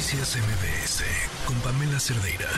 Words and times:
Noticias 0.00 0.38
MBS 0.38 1.04
con 1.44 1.56
Pamela 1.60 2.00
Cerdeira. 2.00 2.48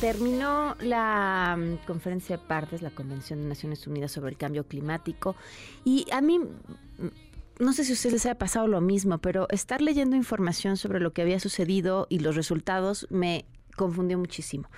Terminó 0.00 0.76
la 0.78 1.56
mm, 1.58 1.84
conferencia 1.88 2.36
de 2.36 2.42
partes, 2.44 2.82
la 2.82 2.90
Convención 2.90 3.42
de 3.42 3.48
Naciones 3.48 3.84
Unidas 3.88 4.12
sobre 4.12 4.30
el 4.30 4.36
Cambio 4.36 4.62
Climático, 4.62 5.34
y 5.84 6.06
a 6.12 6.20
mí, 6.20 6.38
mm, 6.38 6.44
no 7.58 7.72
sé 7.72 7.82
si 7.82 7.90
a 7.90 7.94
ustedes 7.94 8.12
les 8.12 8.26
haya 8.26 8.38
pasado 8.38 8.68
lo 8.68 8.80
mismo, 8.80 9.18
pero 9.18 9.48
estar 9.50 9.82
leyendo 9.82 10.14
información 10.14 10.76
sobre 10.76 11.00
lo 11.00 11.12
que 11.12 11.22
había 11.22 11.40
sucedido 11.40 12.06
y 12.08 12.20
los 12.20 12.36
resultados 12.36 13.08
me 13.10 13.44
confundió 13.76 14.18
muchísimo, 14.18 14.68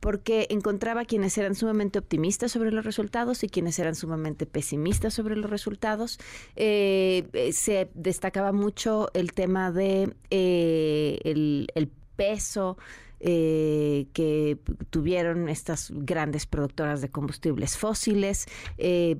porque 0.00 0.46
encontraba 0.50 1.04
quienes 1.04 1.36
eran 1.38 1.54
sumamente 1.54 1.98
optimistas 1.98 2.52
sobre 2.52 2.70
los 2.72 2.84
resultados 2.84 3.42
y 3.44 3.48
quienes 3.48 3.78
eran 3.78 3.94
sumamente 3.94 4.46
pesimistas 4.46 5.14
sobre 5.14 5.36
los 5.36 5.50
resultados. 5.50 6.18
Eh, 6.56 7.28
eh, 7.32 7.52
se 7.52 7.90
destacaba 7.94 8.52
mucho 8.52 9.10
el 9.14 9.32
tema 9.32 9.72
de 9.72 10.14
eh, 10.30 11.18
el, 11.24 11.68
el 11.74 11.90
peso 12.16 12.78
eh, 13.20 14.06
que 14.12 14.58
tuvieron 14.90 15.48
estas 15.48 15.90
grandes 15.92 16.46
productoras 16.46 17.00
de 17.00 17.08
combustibles 17.08 17.76
fósiles. 17.76 18.46
Eh, 18.76 19.16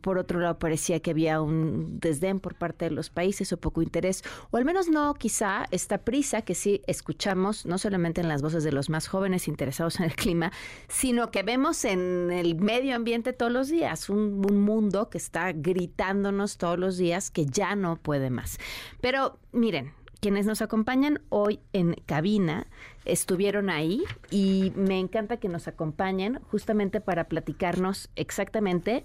por 0.00 0.18
otro 0.18 0.40
lado, 0.40 0.58
parecía 0.58 1.00
que 1.00 1.10
había 1.10 1.40
un 1.40 1.98
desdén 2.00 2.40
por 2.40 2.54
parte 2.54 2.86
de 2.86 2.90
los 2.90 3.10
países 3.10 3.52
o 3.52 3.56
poco 3.56 3.82
interés, 3.82 4.22
o 4.50 4.56
al 4.56 4.64
menos 4.64 4.88
no 4.88 5.14
quizá 5.14 5.66
esta 5.70 5.98
prisa 5.98 6.42
que 6.42 6.54
sí 6.54 6.82
escuchamos, 6.86 7.66
no 7.66 7.78
solamente 7.78 8.20
en 8.20 8.28
las 8.28 8.42
voces 8.42 8.64
de 8.64 8.72
los 8.72 8.90
más 8.90 9.08
jóvenes 9.08 9.48
interesados 9.48 10.00
en 10.00 10.06
el 10.06 10.14
clima, 10.14 10.52
sino 10.88 11.30
que 11.30 11.42
vemos 11.42 11.84
en 11.84 12.30
el 12.30 12.56
medio 12.56 12.94
ambiente 12.94 13.32
todos 13.32 13.52
los 13.52 13.68
días, 13.68 14.10
un, 14.10 14.44
un 14.48 14.60
mundo 14.60 15.08
que 15.08 15.18
está 15.18 15.52
gritándonos 15.52 16.58
todos 16.58 16.78
los 16.78 16.96
días 16.96 17.30
que 17.30 17.46
ya 17.46 17.74
no 17.74 17.96
puede 17.96 18.30
más. 18.30 18.58
Pero 19.00 19.38
miren, 19.52 19.92
quienes 20.20 20.46
nos 20.46 20.62
acompañan 20.62 21.22
hoy 21.30 21.60
en 21.72 21.94
cabina 22.06 22.66
estuvieron 23.04 23.70
ahí 23.70 24.02
y 24.30 24.72
me 24.76 24.98
encanta 24.98 25.38
que 25.38 25.48
nos 25.48 25.66
acompañen 25.66 26.40
justamente 26.50 27.00
para 27.00 27.24
platicarnos 27.24 28.10
exactamente 28.16 29.04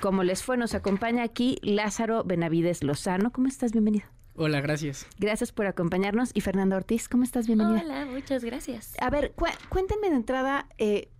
cómo 0.00 0.22
les 0.22 0.42
fue. 0.42 0.56
Nos 0.56 0.74
acompaña 0.74 1.24
aquí 1.24 1.58
Lázaro 1.62 2.24
Benavides 2.24 2.84
Lozano. 2.84 3.32
¿Cómo 3.32 3.48
estás? 3.48 3.72
Bienvenido. 3.72 4.06
Hola, 4.34 4.60
gracias. 4.60 5.06
Gracias 5.18 5.52
por 5.52 5.66
acompañarnos. 5.66 6.30
Y 6.32 6.40
Fernando 6.40 6.76
Ortiz, 6.76 7.08
¿cómo 7.08 7.24
estás? 7.24 7.46
Bienvenida. 7.46 7.82
Hola, 7.84 8.06
muchas 8.06 8.44
gracias. 8.44 8.94
A 9.00 9.10
ver, 9.10 9.34
cuéntenme 9.68 10.08
de 10.08 10.16
entrada 10.16 10.68
eh, 10.78 11.10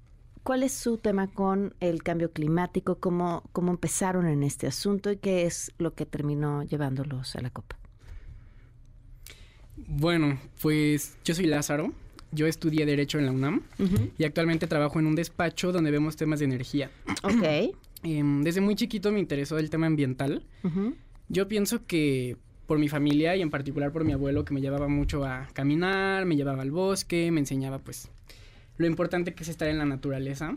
cuál 0.45 0.63
es 0.63 0.73
su 0.73 0.97
tema 0.99 1.27
con 1.27 1.75
el 1.81 2.03
cambio 2.03 2.33
climático, 2.33 3.01
cómo, 3.01 3.43
cómo 3.53 3.73
empezaron 3.73 4.27
en 4.27 4.43
este 4.43 4.67
asunto 4.67 5.11
y 5.11 5.17
qué 5.19 5.47
es 5.47 5.73
lo 5.79 5.95
que 5.95 6.07
terminó 6.07 6.63
llevándolos 6.63 7.37
a 7.37 7.43
la 7.43 7.51
copa. 7.51 7.82
Bueno, 9.77 10.39
pues 10.61 11.17
yo 11.25 11.35
soy 11.35 11.47
Lázaro. 11.47 11.93
Yo 12.31 12.47
estudié 12.47 12.87
Derecho 12.87 13.19
en 13.19 13.27
la 13.27 13.33
UNAM 13.33 13.63
y 14.17 14.25
actualmente 14.25 14.67
trabajo 14.67 14.99
en 14.99 15.07
un 15.07 15.15
despacho 15.15 15.71
donde 15.71 15.91
vemos 15.91 16.17
temas 16.17 16.39
de 16.39 16.47
energía. 16.47 16.91
Ok. 17.23 17.75
Em, 18.05 18.43
desde 18.43 18.61
muy 18.61 18.75
chiquito 18.75 19.13
me 19.13 19.21
interesó 19.21 19.59
el 19.59 19.71
tema 19.71 19.87
ambiental. 19.87 20.43
Yo 21.29 21.47
pienso 21.47 21.87
que 21.87 22.37
por 22.67 22.81
mi 22.81 22.89
familia 22.89 23.37
y 23.37 23.43
en 23.43 23.51
particular 23.51 23.93
por 23.93 24.05
mi 24.05 24.13
abuelo 24.13 24.45
que 24.45 24.53
me 24.53 24.61
llevaba 24.61 24.89
mucho 24.89 25.25
a 25.25 25.47
caminar, 25.53 26.25
me 26.25 26.35
llevaba 26.35 26.63
al 26.63 26.73
bosque, 26.73 27.31
me 27.31 27.39
enseñaba 27.39 27.79
pues 27.79 28.11
lo 28.77 28.89
importante 28.89 29.35
que 29.35 29.45
es 29.45 29.49
estar 29.49 29.69
en 29.69 29.79
la 29.79 29.85
naturaleza. 29.85 30.57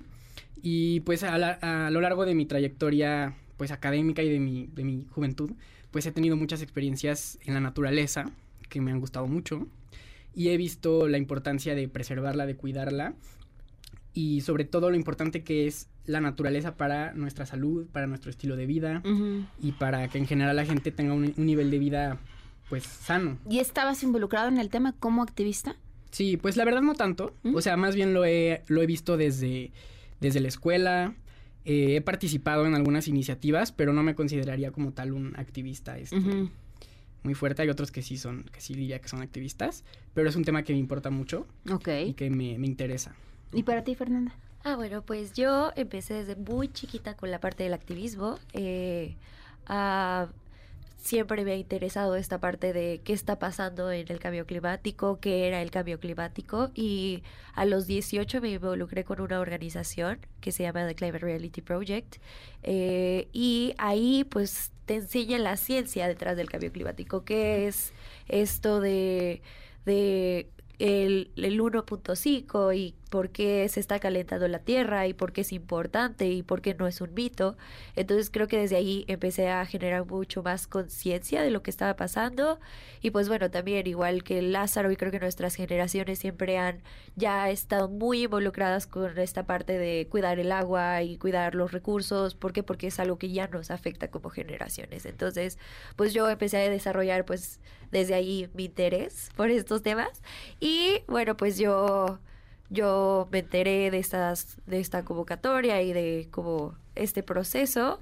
Y 0.64 1.02
pues 1.02 1.22
a, 1.22 1.36
a 1.36 1.92
lo 1.92 2.02
largo 2.02 2.26
de 2.26 2.34
mi 2.34 2.48
trayectoria 2.48 3.36
pues 3.58 3.72
académica 3.72 4.24
y 4.24 4.30
de 4.30 4.40
mi, 4.40 4.68
de 4.74 4.84
mi 4.84 5.06
juventud, 5.12 5.52
pues 5.92 6.08
he 6.08 6.12
tenido 6.12 6.38
muchas 6.38 6.64
experiencias 6.64 7.38
en 7.46 7.54
la 7.54 7.60
naturaleza 7.60 8.32
que 8.76 8.82
me 8.82 8.92
han 8.92 9.00
gustado 9.00 9.26
mucho 9.26 9.68
y 10.36 10.50
he 10.50 10.58
visto 10.58 11.08
la 11.08 11.18
importancia 11.18 11.76
de 11.76 11.88
preservarla, 11.88 12.46
de 12.46 12.58
cuidarla 12.58 13.16
y 14.14 14.42
sobre 14.42 14.66
todo 14.66 14.90
lo 14.90 14.98
importante 14.98 15.46
que 15.46 15.66
es 15.66 15.88
la 16.06 16.20
naturaleza 16.20 16.76
para 16.76 17.14
nuestra 17.14 17.46
salud, 17.46 17.88
para 17.88 18.06
nuestro 18.06 18.32
estilo 18.32 18.58
de 18.58 18.66
vida 18.66 19.02
y 19.62 19.72
para 19.72 20.10
que 20.10 20.18
en 20.18 20.28
general 20.28 20.58
la 20.58 20.66
gente 20.66 20.92
tenga 20.92 21.14
un, 21.14 21.34
nivel 21.38 21.72
de 21.72 21.80
vida 21.80 22.18
pues 22.70 22.84
sano. 22.84 23.38
¿Y 23.50 23.60
estabas 23.60 24.04
involucrado 24.04 24.50
en 24.50 24.58
el 24.58 24.70
tema 24.70 24.94
como 25.00 25.24
activista? 25.24 25.78
Sí, 26.12 26.36
pues 26.36 26.58
la 26.58 26.66
verdad 26.66 26.82
no 26.82 26.96
tanto, 26.96 27.34
o 27.54 27.62
sea, 27.62 27.78
más 27.78 27.96
bien 27.96 28.14
lo 28.14 28.26
he, 28.26 28.62
lo 28.68 28.82
he 28.82 28.86
visto 28.86 29.16
desde, 29.16 29.72
desde 30.20 30.42
la 30.42 30.50
escuela, 30.50 31.16
eh, 31.64 31.96
he 31.96 32.02
participado 32.02 32.66
en 32.66 32.76
algunas 32.76 33.08
iniciativas, 33.08 33.72
pero 33.72 33.94
no 33.94 34.04
me 34.04 34.16
consideraría 34.16 34.72
como 34.72 34.92
tal 34.92 35.14
un 35.14 35.34
activista. 35.38 35.98
Este, 35.98 36.50
muy 37.26 37.34
fuerte. 37.34 37.64
Hay 37.64 37.70
otros 37.70 37.92
que 37.92 38.02
sí 38.02 38.18
son, 38.18 38.44
que 38.44 38.62
sí 38.62 38.74
diría 38.74 39.00
que 39.00 39.10
son 39.10 39.22
activistas, 39.22 39.84
pero 40.14 40.30
es 40.30 40.36
un 40.38 40.46
tema 40.46 40.64
que 40.64 40.72
me 40.72 40.80
importa 40.80 41.10
mucho. 41.10 41.46
Ok. 41.70 41.90
Y 42.08 42.14
que 42.14 42.30
me, 42.30 42.58
me 42.58 42.68
interesa. 42.68 43.14
¿Y 43.52 43.64
para 43.64 43.84
ti, 43.84 43.96
Fernanda? 43.96 44.34
Ah, 44.64 44.76
bueno, 44.78 45.02
pues 45.02 45.34
yo 45.34 45.72
empecé 45.76 46.14
desde 46.14 46.36
muy 46.36 46.70
chiquita 46.70 47.16
con 47.16 47.30
la 47.32 47.40
parte 47.40 47.64
del 47.64 47.74
activismo. 47.74 48.40
Eh, 48.54 49.16
a 49.68 50.30
siempre 51.06 51.46
me 51.46 51.52
ha 51.52 51.56
interesado 51.56 52.16
esta 52.16 52.40
parte 52.40 52.74
de 52.74 53.00
qué 53.04 53.14
está 53.14 53.38
pasando 53.38 53.92
en 53.92 54.12
el 54.12 54.20
cambio 54.20 54.48
climático, 54.48 55.20
qué 55.20 55.48
era 55.48 55.62
el 55.62 55.70
cambio 55.70 56.00
climático 56.00 56.72
y 56.74 57.22
a 57.54 57.66
los 57.66 57.86
18 57.86 58.42
me 58.42 58.50
involucré 58.50 59.04
con 59.04 59.22
una 59.22 59.40
organización 59.40 60.18
que 60.42 60.52
se 60.52 60.64
llama 60.64 60.88
The 60.88 60.96
Climate 60.96 61.20
Reality 61.20 61.62
Project 61.62 62.16
eh, 62.64 63.28
y 63.34 63.76
ahí 63.78 64.24
pues 64.24 64.72
te 64.86 64.96
enseña 64.96 65.38
la 65.40 65.58
ciencia 65.58 66.08
detrás 66.08 66.38
del 66.38 66.50
cambio 66.50 66.72
climático, 66.72 67.26
qué 67.26 67.68
es 67.68 67.94
esto 68.28 68.80
de, 68.80 69.42
de 69.86 70.50
el, 70.80 71.32
el 71.36 71.60
1.5 71.60 72.76
y 72.76 72.96
por 73.10 73.30
qué 73.30 73.68
se 73.70 73.80
está 73.80 74.00
calentando 74.00 74.48
la 74.48 74.60
Tierra 74.60 75.08
y 75.08 75.14
por 75.14 75.32
qué 75.32 75.42
es 75.42 75.54
importante 75.54 76.28
y 76.28 76.44
por 76.44 76.62
qué 76.62 76.74
no 76.76 76.86
es 76.86 77.00
un 77.00 77.14
mito. 77.14 77.56
Entonces 77.96 78.30
creo 78.30 78.48
que 78.48 78.58
desde 78.58 78.76
ahí 78.76 79.06
empecé 79.08 79.50
a 79.50 79.66
generar 79.66 80.06
mucho 80.06 80.44
más 80.44 80.68
conciencia 80.68 81.42
de 81.42 81.50
lo 81.50 81.64
que 81.64 81.72
estaba 81.72 81.96
pasando 81.96 82.60
y 83.02 83.12
pues 83.12 83.30
bueno, 83.30 83.50
también 83.50 83.88
igual 83.88 84.24
que 84.24 84.42
Lázaro 84.42 84.92
y 84.92 84.98
creo 84.98 85.12
que 85.12 85.20
nuestras 85.20 85.56
generaciones 85.56 86.20
siempre 86.20 86.58
han 86.58 86.82
ya 87.16 87.50
estado 87.50 87.88
muy 87.88 88.24
involucradas 88.24 88.88
con 88.88 89.18
esta 89.18 89.46
parte 89.46 89.78
de 89.78 90.08
cuidar 90.10 90.40
el 90.40 90.52
agua 90.52 91.02
y 91.04 91.18
cuidar 91.18 91.56
los 91.56 91.72
recursos. 91.72 92.36
¿Por 92.36 92.52
qué? 92.52 92.64
Porque 92.64 92.88
es 92.88 93.00
algo 93.00 93.18
que 93.18 93.32
ya 93.32 93.48
nos 93.48 93.72
afecta 93.72 94.10
como 94.10 94.30
generaciones. 94.30 95.06
Entonces, 95.06 95.58
pues 95.96 96.14
yo 96.14 96.30
empecé 96.30 96.58
a 96.58 96.70
desarrollar 96.70 97.26
pues 97.26 97.62
desde 97.92 98.14
ahí 98.14 98.50
mi 98.54 98.66
interés 98.66 99.30
por 99.36 99.50
estos 99.50 99.82
temas. 99.82 100.22
Y 100.60 101.02
bueno, 101.08 101.38
pues 101.38 101.58
yo 101.58 102.20
yo 102.70 103.28
me 103.32 103.40
enteré 103.40 103.92
de 103.92 104.00
estas 104.00 104.58
de 104.66 104.80
esta 104.80 105.06
convocatoria 105.06 105.82
y 105.82 105.94
de 105.94 106.28
como 106.32 106.76
este 106.96 107.24
proceso 107.24 108.00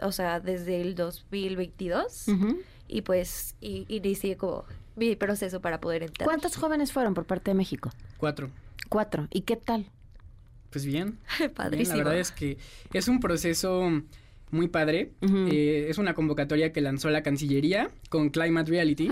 o 0.00 0.12
sea 0.12 0.40
desde 0.40 0.80
el 0.80 0.94
2022 0.94 2.26
y 2.88 3.02
pues 3.02 3.54
inicié 3.60 4.36
como 4.36 4.64
mi 4.94 5.14
proceso 5.16 5.60
para 5.60 5.80
poder 5.80 6.02
entrar. 6.02 6.26
¿cuántos 6.26 6.56
jóvenes 6.56 6.92
fueron 6.92 7.14
por 7.14 7.26
parte 7.26 7.50
de 7.50 7.54
México? 7.54 7.90
cuatro. 8.16 8.50
Cuatro. 8.88 9.28
¿y 9.30 9.42
qué 9.42 9.56
tal? 9.56 9.90
pues 10.70 10.84
bien. 10.84 11.18
Padrísimo. 11.54 11.96
La 11.96 12.04
verdad 12.04 12.20
es 12.20 12.30
que 12.30 12.58
es 12.92 13.08
un 13.08 13.20
proceso 13.20 13.90
muy 14.50 14.68
padre. 14.68 15.12
Eh, 15.22 15.86
es 15.88 15.98
una 15.98 16.14
convocatoria 16.14 16.72
que 16.72 16.80
lanzó 16.80 17.10
la 17.10 17.22
Cancillería 17.22 17.90
con 18.08 18.30
Climate 18.30 18.70
Reality 18.70 19.10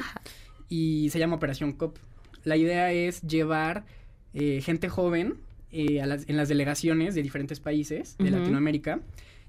y 0.68 1.08
se 1.10 1.18
llama 1.18 1.36
Operación 1.36 1.72
COP. 1.72 1.98
La 2.44 2.56
idea 2.56 2.92
es 2.92 3.22
llevar 3.22 3.84
eh, 4.32 4.60
gente 4.62 4.88
joven 4.88 5.34
eh, 5.70 6.00
en 6.00 6.36
las 6.36 6.48
delegaciones 6.48 7.14
de 7.14 7.22
diferentes 7.22 7.60
países 7.60 8.16
de 8.18 8.30
Latinoamérica, 8.30 9.00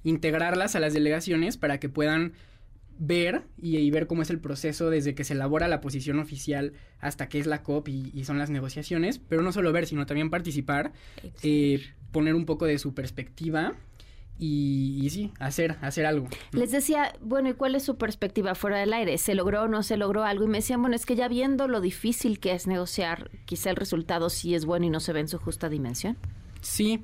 integrarlas 0.03 0.75
a 0.75 0.79
las 0.79 0.93
delegaciones 0.93 1.57
para 1.57 1.79
que 1.79 1.89
puedan 1.89 2.33
ver 2.97 3.43
y, 3.61 3.89
ver 3.91 4.07
cómo 4.07 4.21
es 4.21 4.29
el 4.29 4.39
proceso 4.39 4.89
desde 4.89 5.15
que 5.15 5.23
se 5.23 5.33
elabora 5.33 5.67
la 5.67 5.81
posición 5.81 6.19
oficial 6.19 6.73
hasta 6.99 7.27
que 7.27 7.39
es 7.39 7.45
la 7.45 7.61
COP 7.61 7.89
y, 7.89 8.23
son 8.23 8.37
las 8.37 8.49
negociaciones, 8.49 9.19
pero 9.19 9.41
no 9.41 9.51
solo 9.51 9.71
ver, 9.71 9.85
sino 9.85 10.05
también 10.05 10.29
participar, 10.29 10.93
eh, 11.43 11.81
poner 12.11 12.35
un 12.35 12.45
poco 12.45 12.65
de 12.65 12.79
su 12.79 12.93
perspectiva 12.93 13.75
y, 14.37 15.07
sí, 15.09 15.31
hacer, 15.39 15.77
hacer 15.81 16.05
algo. 16.05 16.27
Les 16.51 16.71
decía, 16.71 17.13
bueno, 17.21 17.49
¿y 17.49 17.53
cuál 17.53 17.75
es 17.75 17.83
su 17.83 17.97
perspectiva 17.97 18.55
fuera 18.55 18.77
del 18.77 18.93
aire? 18.93 19.17
¿Se 19.17 19.35
logró 19.35 19.63
o 19.63 19.67
no 19.67 19.83
se 19.83 19.97
logró 19.97 20.23
algo? 20.23 20.45
Y 20.45 20.47
me 20.47 20.57
decían, 20.57 20.81
bueno, 20.81 20.95
es 20.95 21.05
que 21.05 21.15
ya 21.15 21.27
viendo 21.27 21.67
lo 21.67 21.81
difícil 21.81 22.39
que 22.39 22.53
es 22.53 22.67
negociar, 22.67 23.31
quizá 23.45 23.69
el 23.69 23.75
resultado 23.75 24.29
sí 24.29 24.55
es 24.55 24.65
bueno 24.65 24.85
y 24.85 24.89
no 24.89 24.99
se 24.99 25.13
ve 25.13 25.21
en 25.21 25.27
su 25.27 25.37
justa 25.37 25.69
dimensión. 25.69 26.17
Sí, 26.61 27.01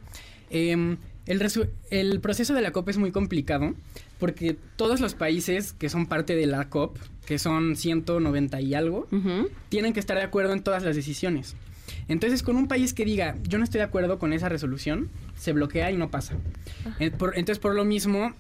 em, 0.49 0.97
el, 1.25 1.41
el 1.89 2.19
proceso 2.19 2.53
de 2.53 2.61
la 2.61 2.71
COP 2.71 2.89
es 2.89 2.97
muy 2.97 3.11
complicado 3.11 3.73
porque 4.19 4.55
todos 4.75 4.99
los 4.99 5.15
países 5.15 5.73
que 5.73 5.89
son 5.89 6.05
parte 6.05 6.35
de 6.35 6.45
la 6.45 6.69
COP, 6.69 6.97
que 7.25 7.39
son 7.39 7.75
190 7.75 8.61
y 8.61 8.75
algo, 8.75 9.07
tienen 9.69 9.93
que 9.93 9.99
estar 9.99 10.17
de 10.17 10.23
acuerdo 10.23 10.53
en 10.53 10.61
todas 10.61 10.83
las 10.83 10.95
decisiones. 10.95 11.55
Entonces, 12.11 12.43
con 12.43 12.57
un 12.57 12.67
país 12.67 12.93
que 12.93 13.05
diga, 13.05 13.37
yo 13.47 13.57
no 13.57 13.63
estoy 13.63 13.77
de 13.77 13.85
acuerdo 13.85 14.19
con 14.19 14.33
esa 14.33 14.49
resolución, 14.49 15.09
se 15.37 15.53
bloquea 15.53 15.91
y 15.91 15.97
no 15.97 16.11
pasa. 16.11 16.35
Eh, 16.99 17.09
entonces, 17.35 17.57
por 17.57 17.73
lo 17.73 17.85
mismo, 17.85 18.33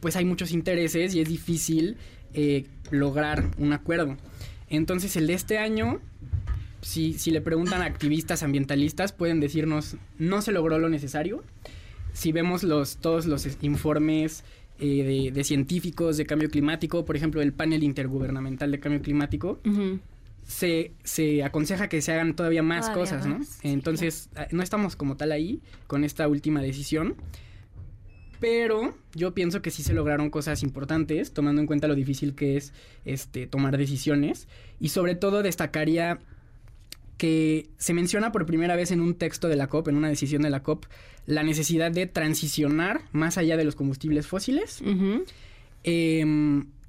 pues 0.00 0.16
hay 0.16 0.24
muchos 0.24 0.50
intereses 0.50 1.14
y 1.14 1.20
es 1.20 1.28
difícil 1.28 1.98
eh, 2.34 2.66
lograr 2.90 3.44
un 3.58 3.72
acuerdo. 3.72 4.16
Entonces 4.68 5.14
el 5.14 5.28
de 5.28 5.34
este 5.34 5.58
año, 5.58 6.00
si, 6.80 7.12
si 7.12 7.30
le 7.30 7.40
preguntan 7.40 7.80
a 7.80 7.84
activistas 7.84 8.42
ambientalistas, 8.42 9.12
pueden 9.12 9.38
decirnos, 9.38 9.96
no 10.18 10.42
se 10.42 10.50
logró 10.50 10.80
lo 10.80 10.88
necesario. 10.88 11.44
Si 12.12 12.32
vemos 12.32 12.64
los, 12.64 12.96
todos 12.96 13.26
los 13.26 13.46
informes 13.62 14.42
eh, 14.80 15.30
de, 15.32 15.44
científicos 15.44 16.16
de 16.16 16.26
cambio 16.26 16.50
climático, 16.50 17.04
por 17.04 17.14
ejemplo, 17.14 17.40
el 17.40 17.52
panel 17.52 17.84
intergubernamental 17.84 18.72
de 18.72 18.80
cambio 18.80 19.00
climático, 19.00 19.60
se, 20.46 20.92
se, 21.02 21.42
aconseja 21.42 21.88
que 21.88 22.00
se 22.00 22.12
hagan 22.12 22.34
todavía 22.36 22.62
más 22.62 22.88
cosas, 22.90 23.26
¿no? 23.26 23.40
Entonces, 23.62 24.30
ah, 24.36 24.46
no 24.52 24.62
estamos 24.62 24.94
como 24.94 25.16
tal 25.16 25.32
ahí 25.32 25.60
con 25.86 26.04
esta 26.04 26.28
última 26.28 26.62
decisión. 26.62 27.16
Pero 28.38 28.94
yo 29.14 29.34
pienso 29.34 29.62
que 29.62 29.70
sí 29.70 29.82
se 29.82 29.94
lograron 29.94 30.30
cosas 30.30 30.62
importantes, 30.62 31.32
tomando 31.32 31.60
en 31.60 31.66
cuenta 31.66 31.88
lo 31.88 31.94
difícil 31.94 32.34
que 32.34 32.56
es 32.56 32.72
este, 33.04 33.46
tomar 33.46 33.76
decisiones. 33.76 34.46
Y 34.78 34.90
sobre 34.90 35.14
todo 35.14 35.42
destacaría 35.42 36.18
que 37.16 37.70
se 37.78 37.94
menciona 37.94 38.30
por 38.30 38.46
primera 38.46 38.76
vez 38.76 38.90
en 38.90 39.00
un 39.00 39.14
texto 39.14 39.48
de 39.48 39.56
la 39.56 39.68
COP, 39.68 39.88
en 39.88 39.96
una 39.96 40.08
decisión 40.08 40.42
de 40.42 40.50
la 40.50 40.62
COP, 40.62 40.84
la 41.24 41.42
necesidad 41.42 41.90
de 41.90 42.06
transicionar 42.06 43.00
más 43.12 43.38
allá 43.38 43.56
de 43.56 43.64
los 43.64 43.74
combustibles 43.74 44.26
fósiles. 44.26 44.82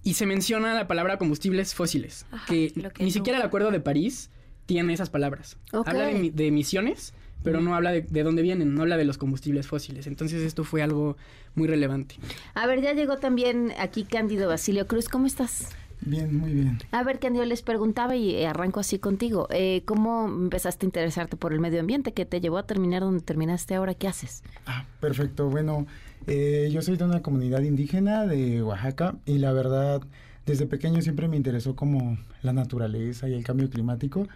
Y 0.03 0.13
se 0.13 0.25
menciona 0.25 0.73
la 0.73 0.87
palabra 0.87 1.17
combustibles 1.17 1.73
fósiles, 1.73 2.25
que, 2.47 2.73
ni 2.99 3.11
siquiera 3.11 3.39
el 3.39 3.45
Acuerdo 3.45 3.71
de 3.71 3.79
París 3.79 4.29
tiene 4.65 4.93
esas 4.93 5.09
palabras. 5.09 5.57
Habla 5.71 6.05
de, 6.05 6.47
emisiones, 6.47 7.13
pero 7.43 7.61
no 7.61 7.75
habla 7.75 7.91
de, 7.91 8.01
de, 8.01 8.23
dónde 8.23 8.41
vienen, 8.41 8.73
no 8.73 8.81
habla 8.81 8.97
de 8.97 9.05
los 9.05 9.17
combustibles 9.17 9.67
fósiles. 9.67 10.07
Entonces 10.07 10.41
esto 10.41 10.63
fue 10.63 10.81
algo 10.81 11.17
muy 11.55 11.67
relevante. 11.67 12.15
A 12.53 12.67
ver, 12.67 12.81
ya 12.81 12.93
llegó 12.93 13.17
también 13.17 13.73
aquí 13.79 14.03
Cándido 14.03 14.47
Basilio 14.47 14.87
Cruz. 14.87 15.09
¿Cómo 15.09 15.25
estás? 15.25 15.69
Bien, 16.01 16.35
muy 16.37 16.53
bien. 16.53 16.77
A 16.91 17.03
ver, 17.03 17.19
Cándido, 17.19 17.43
les 17.45 17.61
preguntaba 17.61 18.15
y 18.15 18.43
arranco 18.43 18.79
así 18.79 18.99
contigo. 18.99 19.47
Eh, 19.49 19.81
¿Cómo 19.85 20.27
empezaste 20.27 20.85
a 20.85 20.87
interesarte 20.87 21.37
por 21.37 21.53
el 21.53 21.59
medio 21.59 21.79
ambiente? 21.79 22.13
¿Qué 22.13 22.25
te 22.25 22.39
llevó 22.39 22.57
a 22.57 22.63
terminar 22.67 23.01
donde 23.01 23.21
terminaste 23.21 23.75
ahora? 23.75 23.93
¿Qué 23.93 24.07
haces? 24.07 24.43
Ah, 24.65 24.85
perfecto. 24.99 25.49
Bueno, 25.49 25.87
eh, 26.27 26.69
yo 26.71 26.81
soy 26.81 26.97
de 26.97 27.03
una 27.03 27.21
comunidad 27.21 27.61
indígena 27.61 28.25
de 28.25 28.61
Oaxaca 28.61 29.15
y 29.25 29.39
la 29.39 29.51
verdad, 29.53 30.01
desde 30.45 30.65
pequeño 30.65 31.01
siempre 31.01 31.27
me 31.27 31.35
interesó 31.35 31.75
como 31.75 32.17
la 32.41 32.53
naturaleza 32.53 33.27
y 33.27 33.33
el 33.33 33.43
cambio 33.43 33.69
climático. 33.69 34.27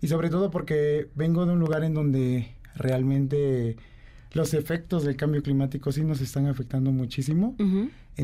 Y 0.00 0.08
sobre 0.08 0.30
todo 0.30 0.50
porque 0.50 1.08
vengo 1.14 1.46
de 1.46 1.52
un 1.52 1.58
lugar 1.58 1.84
en 1.84 1.94
donde 1.94 2.54
realmente 2.76 3.76
los 4.32 4.54
efectos 4.54 5.04
del 5.04 5.16
cambio 5.16 5.42
climático 5.42 5.90
sí 5.90 6.04
nos 6.04 6.20
están 6.20 6.46
afectando 6.46 6.92
muchísimo. 6.92 7.56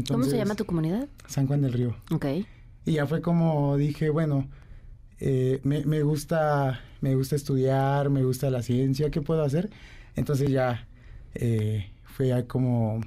¿Cómo 0.09 0.25
se 0.25 0.37
llama 0.37 0.55
tu 0.55 0.65
comunidad? 0.65 1.09
San 1.27 1.47
Juan 1.47 1.63
del 1.63 1.73
Río. 1.73 1.97
Ok. 2.11 2.27
Y 2.85 2.93
ya 2.93 3.07
fue 3.07 3.21
como 3.21 3.77
dije, 3.77 4.11
bueno, 4.11 4.49
eh, 5.21 5.61
me, 5.63 5.85
me, 5.85 6.03
gusta, 6.03 6.81
me 7.01 7.15
gusta 7.15 7.37
estudiar, 7.37 8.11
me 8.11 8.25
gusta 8.25 8.51
la 8.51 8.63
ciencia, 8.63 9.11
¿qué 9.11 9.21
puedo 9.21 9.43
hacer? 9.43 9.71
Entonces 10.17 10.51
ya 10.51 10.87
eh, 11.35 11.91
fue 12.05 12.47
como 12.47 13.01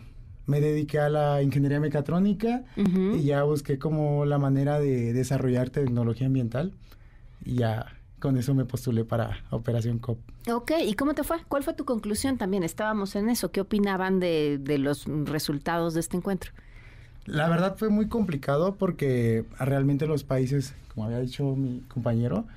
me 0.47 0.61
dediqué 0.61 0.99
a 0.99 1.09
la 1.09 1.41
ingeniería 1.41 1.79
mecatrónica 1.79 2.63
y 2.77 3.21
ya 3.23 3.43
busqué 3.43 3.77
como 3.77 4.25
la 4.25 4.37
manera 4.37 4.79
de 4.79 5.11
desarrollar 5.11 5.69
tecnología 5.69 6.27
ambiental 6.27 6.73
y 7.43 7.55
ya 7.55 7.97
con 8.19 8.37
eso 8.37 8.55
me 8.55 8.65
postulé 8.65 9.03
para 9.03 9.43
Operación 9.51 9.99
COP. 9.99 10.19
Ok, 10.51 10.71
¿y 10.85 10.93
cómo 10.93 11.13
te 11.13 11.23
fue? 11.23 11.37
¿Cuál 11.49 11.63
fue 11.63 11.73
tu 11.73 11.83
conclusión 11.83 12.37
también? 12.37 12.63
Estábamos 12.63 13.15
en 13.17 13.29
eso. 13.29 13.51
¿Qué 13.51 13.61
opinaban 13.61 14.19
de, 14.19 14.57
de 14.59 14.77
los 14.77 15.05
resultados 15.25 15.93
de 15.93 15.99
este 15.99 16.15
encuentro? 16.15 16.51
La 17.27 17.49
verdad 17.49 17.75
fue 17.77 17.89
muy 17.89 18.07
complicado 18.07 18.75
porque 18.75 19.43
realmente 19.59 20.07
los 20.07 20.23
países, 20.23 20.73
como 20.93 21.05
había 21.05 21.19
dicho 21.19 21.57
mi 21.57 21.81
compañero, 21.81 22.47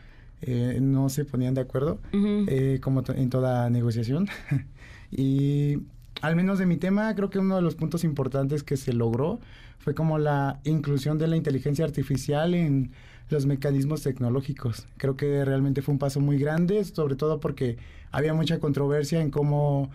eh, 0.42 0.78
no 0.80 1.08
se 1.08 1.24
ponían 1.24 1.54
de 1.54 1.60
acuerdo, 1.60 1.98
eh, 2.12 2.78
como 2.80 3.02
en 3.08 3.30
toda 3.30 3.68
negociación. 3.68 4.28
y 5.10 5.78
al 6.22 6.36
menos 6.36 6.60
de 6.60 6.66
mi 6.66 6.76
tema, 6.76 7.12
creo 7.16 7.30
que 7.30 7.40
uno 7.40 7.56
de 7.56 7.62
los 7.62 7.74
puntos 7.74 8.04
importantes 8.04 8.62
que 8.62 8.76
se 8.76 8.92
logró 8.92 9.40
fue 9.80 9.94
como 9.94 10.18
la 10.18 10.60
inclusión 10.62 11.18
de 11.18 11.26
la 11.26 11.36
inteligencia 11.36 11.84
artificial 11.84 12.54
en 12.54 12.92
los 13.28 13.46
mecanismos 13.46 14.02
tecnológicos. 14.02 14.86
Creo 14.98 15.16
que 15.16 15.44
realmente 15.44 15.82
fue 15.82 15.94
un 15.94 15.98
paso 15.98 16.20
muy 16.20 16.38
grande, 16.38 16.84
sobre 16.84 17.16
todo 17.16 17.40
porque 17.40 17.76
había 18.12 18.34
mucha 18.34 18.60
controversia 18.60 19.20
en 19.20 19.32
cómo 19.32 19.90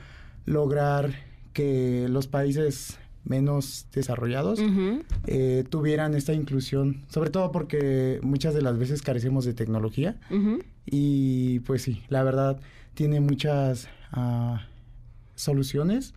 lograr 0.46 1.12
que 1.54 2.08
los 2.10 2.28
países 2.28 3.00
menos 3.26 3.88
desarrollados 3.92 4.60
eh, 5.28 5.64
tuvieran 5.70 6.14
esta 6.14 6.34
inclusión, 6.34 7.04
sobre 7.10 7.32
todo 7.32 7.52
porque 7.52 8.20
muchas 8.22 8.54
de 8.54 8.62
las 8.62 8.78
veces 8.78 9.02
carecemos 9.02 9.46
de 9.46 9.54
tecnología. 9.54 10.18
Y 10.86 11.60
pues 11.62 11.82
sí, 11.82 12.04
la 12.10 12.24
verdad 12.24 12.60
tiene 12.94 13.20
muchas 13.20 13.88
uh, 14.16 14.58
soluciones, 15.36 16.14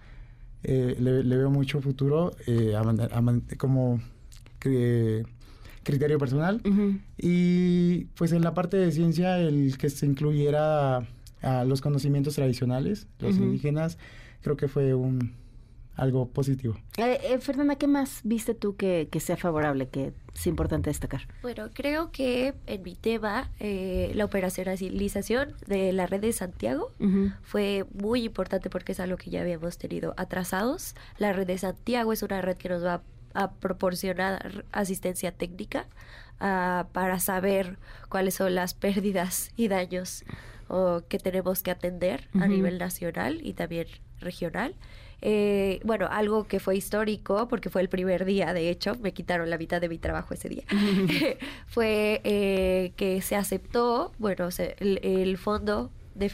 eh, 0.62 0.96
le, 0.98 1.36
veo 1.36 1.50
mucho 1.50 1.80
futuro 1.80 2.32
eh, 2.46 2.74
como 3.56 4.00
criterio 5.82 6.18
personal. 6.18 6.60
Y 7.16 8.04
pues 8.16 8.32
en 8.32 8.42
la 8.42 8.52
parte 8.52 8.76
de 8.76 8.92
ciencia 8.92 9.38
el 9.38 9.78
que 9.78 9.88
se 9.88 10.04
incluyera 10.04 11.06
a 11.40 11.64
los 11.64 11.80
conocimientos 11.80 12.34
tradicionales, 12.34 13.06
los 13.18 13.36
indígenas, 13.36 13.96
creo 14.42 14.56
que 14.56 14.68
fue 14.68 14.94
un 14.94 15.32
algo 15.98 16.28
positivo. 16.28 16.76
Eh, 16.96 17.18
eh, 17.24 17.38
Fernanda, 17.38 17.76
¿qué 17.76 17.88
más 17.88 18.20
viste 18.22 18.54
tú 18.54 18.76
que, 18.76 19.08
sea 19.18 19.36
favorable, 19.36 19.88
que 19.88 20.12
es 20.32 20.46
importante 20.46 20.90
destacar? 20.90 21.22
Bueno, 21.42 21.70
creo 21.74 22.12
que 22.12 22.54
en 22.66 22.82
mi 22.84 22.94
tema, 22.94 23.50
eh, 23.58 24.12
la 24.14 24.24
operacionalización 24.24 25.54
de 25.66 25.92
la 25.92 26.06
red 26.06 26.20
de 26.20 26.32
Santiago 26.32 26.92
fue 27.42 27.84
muy 27.92 28.22
importante 28.24 28.70
porque 28.70 28.92
es 28.92 29.00
algo 29.00 29.16
que 29.16 29.30
ya 29.30 29.40
habíamos 29.40 29.76
tenido 29.76 30.14
atrasados. 30.16 30.94
La 31.18 31.32
red 31.32 31.48
de 31.48 31.58
Santiago 31.58 32.12
es 32.12 32.22
una 32.22 32.40
red 32.40 32.56
que 32.56 32.68
nos 32.68 32.84
va 32.84 33.02
a 33.34 33.50
proporcionar 33.50 34.64
asistencia 34.70 35.32
técnica 35.32 35.86
ah, 36.38 36.86
para 36.92 37.18
saber 37.18 37.76
cuáles 38.08 38.34
son 38.34 38.54
las 38.54 38.72
pérdidas 38.72 39.50
y 39.56 39.68
daños 39.68 40.24
que 41.08 41.18
tenemos 41.18 41.62
que 41.62 41.70
atender 41.70 42.28
a 42.38 42.46
nivel 42.46 42.76
nacional 42.76 43.40
y 43.42 43.54
también 43.54 43.86
regional. 44.20 44.74
Eh, 45.20 45.80
bueno, 45.84 46.06
algo 46.10 46.46
que 46.46 46.60
fue 46.60 46.76
histórico, 46.76 47.48
porque 47.48 47.70
fue 47.70 47.82
el 47.82 47.88
primer 47.88 48.24
día, 48.24 48.52
de 48.52 48.70
hecho, 48.70 48.94
me 49.00 49.12
quitaron 49.12 49.50
la 49.50 49.58
mitad 49.58 49.80
de 49.80 49.88
mi 49.88 49.98
trabajo 49.98 50.34
ese 50.34 50.48
día, 50.48 50.64
fue 51.66 52.20
eh, 52.24 52.92
que 52.96 53.20
se 53.20 53.34
aceptó, 53.34 54.12
bueno, 54.18 54.48
el, 54.78 55.38
fondo 55.38 55.90
de, 56.14 56.28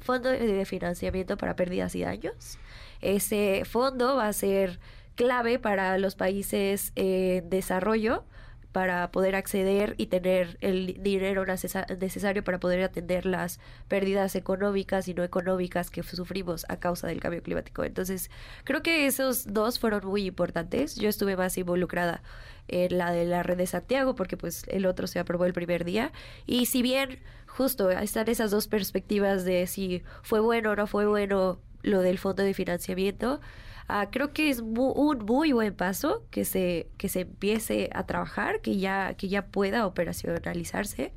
fondo 0.00 0.30
de 0.30 0.64
financiamiento 0.64 1.36
para 1.36 1.56
pérdidas 1.56 1.94
y 1.94 2.02
daños. 2.02 2.58
Ese 3.02 3.64
fondo 3.64 4.16
va 4.16 4.28
a 4.28 4.32
ser 4.32 4.78
clave 5.14 5.58
para 5.58 5.98
los 5.98 6.14
países 6.14 6.92
en 6.96 7.48
desarrollo 7.50 8.24
para 8.72 9.10
poder 9.10 9.34
acceder 9.34 9.94
y 9.96 10.06
tener 10.06 10.56
el 10.60 11.02
dinero 11.02 11.44
necesario 11.44 12.44
para 12.44 12.60
poder 12.60 12.82
atender 12.82 13.26
las 13.26 13.58
pérdidas 13.88 14.36
económicas 14.36 15.08
y 15.08 15.14
no 15.14 15.24
económicas 15.24 15.90
que 15.90 16.02
sufrimos 16.02 16.66
a 16.68 16.78
causa 16.78 17.06
del 17.06 17.20
cambio 17.20 17.42
climático. 17.42 17.84
Entonces, 17.84 18.30
creo 18.64 18.82
que 18.82 19.06
esos 19.06 19.52
dos 19.52 19.78
fueron 19.78 20.06
muy 20.06 20.26
importantes. 20.26 20.96
Yo 20.96 21.08
estuve 21.08 21.36
más 21.36 21.58
involucrada 21.58 22.22
en 22.68 22.98
la 22.98 23.10
de 23.10 23.24
la 23.24 23.42
red 23.42 23.56
de 23.56 23.66
Santiago 23.66 24.14
porque 24.14 24.36
pues 24.36 24.64
el 24.68 24.86
otro 24.86 25.06
se 25.06 25.18
aprobó 25.18 25.44
el 25.44 25.52
primer 25.52 25.84
día 25.84 26.12
y 26.46 26.66
si 26.66 26.82
bien 26.82 27.18
justo 27.46 27.90
están 27.90 28.28
esas 28.28 28.52
dos 28.52 28.68
perspectivas 28.68 29.44
de 29.44 29.66
si 29.66 30.02
fue 30.22 30.38
bueno 30.38 30.70
o 30.70 30.76
no 30.76 30.86
fue 30.86 31.06
bueno 31.06 31.58
lo 31.82 32.00
del 32.00 32.18
fondo 32.18 32.42
de 32.42 32.54
financiamiento, 32.54 33.40
Ah, 33.92 34.08
creo 34.10 34.32
que 34.32 34.50
es 34.50 34.60
un 34.60 35.24
muy 35.26 35.50
buen 35.52 35.74
paso 35.74 36.24
que 36.30 36.44
se, 36.44 36.88
que 36.96 37.08
se 37.08 37.22
empiece 37.22 37.90
a 37.92 38.06
trabajar, 38.06 38.60
que 38.60 38.76
ya, 38.78 39.14
que 39.14 39.28
ya 39.28 39.46
pueda 39.46 39.84
operacionalizarse. 39.84 41.12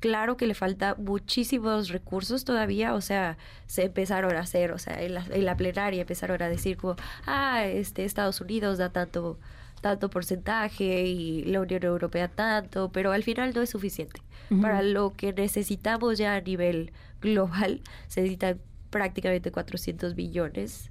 Claro 0.00 0.38
que 0.38 0.46
le 0.46 0.54
falta 0.54 0.94
muchísimos 0.96 1.90
recursos 1.90 2.44
todavía, 2.44 2.94
o 2.94 3.02
sea, 3.02 3.36
se 3.66 3.84
empezaron 3.84 4.36
a 4.36 4.40
hacer, 4.40 4.72
o 4.72 4.78
sea, 4.78 5.02
en 5.02 5.14
la, 5.14 5.26
en 5.30 5.44
la 5.44 5.56
plenaria 5.58 6.00
empezaron 6.00 6.40
a 6.42 6.48
decir 6.48 6.78
como, 6.78 6.96
ah, 7.26 7.66
este, 7.66 8.06
Estados 8.06 8.40
Unidos 8.40 8.78
da 8.78 8.90
tanto, 8.90 9.38
tanto 9.82 10.08
porcentaje 10.08 11.02
y 11.02 11.44
la 11.44 11.60
Unión 11.60 11.84
Europea 11.84 12.28
tanto, 12.28 12.90
pero 12.90 13.12
al 13.12 13.22
final 13.22 13.52
no 13.54 13.60
es 13.60 13.68
suficiente. 13.70 14.22
Para 14.60 14.82
lo 14.82 15.14
que 15.14 15.32
necesitamos 15.32 16.16
ya 16.16 16.34
a 16.34 16.40
nivel 16.40 16.92
global, 17.20 17.82
se 18.08 18.20
necesitan 18.20 18.60
prácticamente 18.90 19.50
400 19.50 20.14
billones 20.14 20.90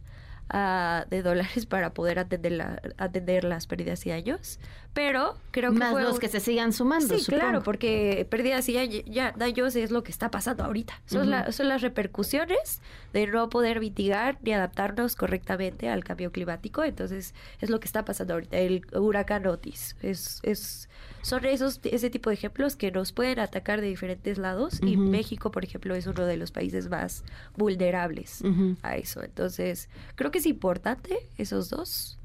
ah, 0.49 1.05
de 1.09 1.21
dólares 1.23 1.65
para 1.65 1.93
poder 1.93 2.19
atender, 2.19 2.51
la, 2.53 2.81
atender 2.97 3.43
las 3.43 3.67
pérdidas 3.67 4.05
y 4.05 4.09
daños. 4.09 4.59
Pero 4.93 5.35
creo 5.49 5.71
que 5.73 5.79
Más 5.79 5.91
fue 5.91 6.03
los 6.03 6.13
un- 6.13 6.19
que 6.19 6.27
se 6.27 6.39
sigan 6.39 6.71
sumando, 6.71 7.15
Sí, 7.17 7.21
supongo. 7.23 7.41
claro, 7.41 7.63
porque 7.63 8.27
pérdidas 8.29 8.69
y 8.69 9.03
ya, 9.07 9.31
daños 9.35 9.75
es 9.75 9.89
lo 9.89 10.03
que 10.03 10.11
está 10.11 10.29
pasando 10.29 10.63
ahorita. 10.63 10.93
Son, 11.07 11.31
la- 11.31 11.51
son 11.51 11.67
las 11.67 11.81
repercusiones 11.81 12.79
de 13.11 13.25
no 13.25 13.49
poder 13.49 13.79
mitigar 13.79 14.37
ni 14.43 14.53
adaptarnos 14.53 15.15
correctamente 15.15 15.89
al 15.89 16.03
cambio 16.03 16.31
climático. 16.31 16.83
Entonces, 16.83 17.33
es 17.59 17.71
lo 17.71 17.79
que 17.79 17.87
está 17.87 18.05
pasando 18.05 18.35
ahorita. 18.35 18.57
El 18.59 18.85
huracán 18.95 19.47
Otis 19.47 19.95
es, 20.03 20.39
es, 20.43 20.89
son 21.23 21.43
esos, 21.45 21.79
ese 21.85 22.11
tipo 22.11 22.29
de 22.29 22.35
ejemplos 22.35 22.75
que 22.75 22.91
nos 22.91 23.13
pueden 23.13 23.39
atacar 23.39 23.81
de 23.81 23.87
diferentes 23.87 24.37
lados. 24.37 24.79
Y 24.83 24.95
Ujú. 24.97 25.09
México, 25.09 25.49
por 25.49 25.63
ejemplo, 25.63 25.95
es 25.95 26.05
uno 26.05 26.23
de 26.27 26.37
los 26.37 26.51
países 26.51 26.87
más 26.89 27.23
vulnerables 27.57 28.41
Ujú. 28.41 28.75
a 28.83 28.95
eso. 28.97 29.23
Entonces, 29.23 29.89
creo 30.15 30.29
que 30.29 30.39
es 30.43 30.47
importante 30.47 31.17
esos 31.37 31.69
dos. 31.69 32.17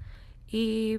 Y 0.51 0.99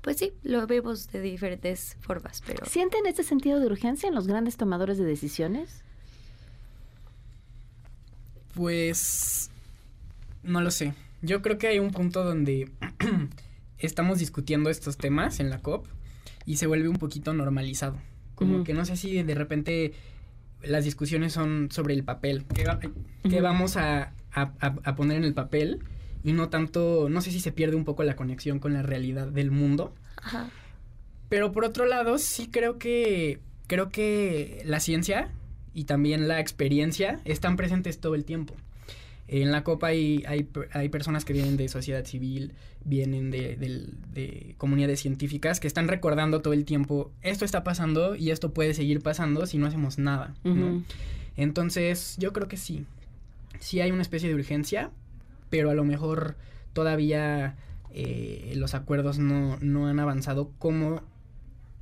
pues 0.00 0.16
sí, 0.16 0.32
lo 0.42 0.66
vemos 0.66 1.08
de 1.12 1.20
diferentes 1.20 1.96
formas, 2.00 2.42
pero... 2.46 2.64
¿Sienten 2.66 3.06
este 3.06 3.22
sentido 3.22 3.60
de 3.60 3.66
urgencia 3.66 4.08
en 4.08 4.14
los 4.14 4.26
grandes 4.26 4.56
tomadores 4.56 4.98
de 4.98 5.04
decisiones? 5.04 5.82
Pues 8.54 9.50
no 10.42 10.60
lo 10.60 10.70
sé. 10.70 10.94
Yo 11.22 11.40
creo 11.42 11.58
que 11.58 11.68
hay 11.68 11.78
un 11.78 11.90
punto 11.90 12.24
donde 12.24 12.70
estamos 13.78 14.18
discutiendo 14.18 14.70
estos 14.70 14.96
temas 14.96 15.40
en 15.40 15.50
la 15.50 15.58
COP 15.58 15.86
y 16.46 16.56
se 16.56 16.66
vuelve 16.66 16.88
un 16.88 16.96
poquito 16.96 17.32
normalizado. 17.32 17.96
Como 18.34 18.64
que 18.64 18.74
no 18.74 18.84
sé 18.84 18.96
si 18.96 19.22
de 19.22 19.34
repente 19.36 19.92
las 20.62 20.84
discusiones 20.84 21.32
son 21.32 21.68
sobre 21.70 21.94
el 21.94 22.02
papel. 22.02 22.44
¿Qué, 22.54 22.64
va- 22.64 22.80
qué 22.80 22.88
Ujú. 23.24 23.40
vamos 23.42 23.76
a, 23.76 24.12
a- 24.32 24.52
a- 24.60 24.74
a 24.82 24.96
poner 24.96 25.18
en 25.18 25.24
el 25.24 25.34
papel? 25.34 25.78
Y 26.24 26.32
no 26.32 26.48
tanto, 26.48 27.08
no 27.10 27.20
sé 27.20 27.30
si 27.30 27.40
se 27.40 27.52
pierde 27.52 27.76
un 27.76 27.84
poco 27.84 28.02
la 28.04 28.16
conexión 28.16 28.58
con 28.58 28.72
la 28.72 28.82
realidad 28.82 29.26
del 29.28 29.50
mundo. 29.50 29.94
Ajá. 30.22 30.50
Pero 31.28 31.50
por 31.52 31.64
otro 31.64 31.86
lado, 31.86 32.18
sí 32.18 32.48
creo 32.50 32.78
que 32.78 33.40
creo 33.66 33.88
que 33.88 34.60
la 34.66 34.80
ciencia 34.80 35.30
y 35.74 35.84
también 35.84 36.28
la 36.28 36.40
experiencia 36.40 37.20
están 37.24 37.56
presentes 37.56 37.98
todo 38.00 38.14
el 38.14 38.24
tiempo. 38.24 38.54
En 39.28 39.50
la 39.50 39.64
copa 39.64 39.86
hay, 39.86 40.22
hay, 40.26 40.46
hay 40.72 40.88
personas 40.90 41.24
que 41.24 41.32
vienen 41.32 41.56
de 41.56 41.68
sociedad 41.68 42.04
civil, 42.04 42.52
vienen 42.84 43.30
de, 43.30 43.56
del- 43.56 43.94
de 44.12 44.54
comunidades 44.58 45.00
científicas 45.00 45.58
que 45.58 45.68
están 45.68 45.88
recordando 45.88 46.42
todo 46.42 46.52
el 46.52 46.66
tiempo, 46.66 47.10
esto 47.22 47.46
está 47.46 47.64
pasando 47.64 48.14
y 48.14 48.30
esto 48.30 48.52
puede 48.52 48.74
seguir 48.74 49.00
pasando 49.00 49.46
si 49.46 49.56
no 49.56 49.66
hacemos 49.66 49.96
nada. 49.96 50.34
¿no? 50.44 50.52
Ujú. 50.52 50.82
Entonces, 51.36 52.16
yo 52.18 52.32
creo 52.34 52.46
que 52.48 52.58
sí. 52.58 52.84
Sí 53.58 53.80
hay 53.80 53.90
una 53.90 54.02
especie 54.02 54.28
de 54.28 54.34
urgencia, 54.34 54.90
pero 55.52 55.68
a 55.70 55.74
lo 55.74 55.84
mejor 55.84 56.34
todavía 56.72 57.56
eh, 57.92 58.54
los 58.56 58.72
acuerdos 58.74 59.18
no, 59.18 59.58
no 59.60 59.86
han 59.86 60.00
avanzado 60.00 60.50
como, 60.58 61.02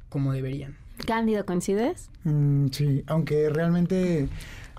como 0.08 0.32
deberían. 0.32 0.76
Cándido, 1.06 1.46
¿coincides? 1.46 2.10
Mm, 2.24 2.66
sí, 2.72 3.04
aunque 3.06 3.48
realmente, 3.48 4.28